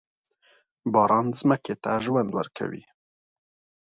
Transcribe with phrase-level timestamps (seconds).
[0.93, 2.83] باران ځمکې ته ژوند ورکوي.